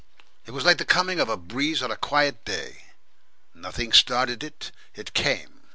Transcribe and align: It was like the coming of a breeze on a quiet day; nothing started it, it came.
It 0.47 0.51
was 0.51 0.65
like 0.65 0.79
the 0.79 0.83
coming 0.83 1.19
of 1.19 1.29
a 1.29 1.37
breeze 1.37 1.83
on 1.83 1.91
a 1.91 1.95
quiet 1.95 2.43
day; 2.43 2.85
nothing 3.53 3.93
started 3.93 4.43
it, 4.43 4.71
it 4.95 5.13
came. 5.13 5.61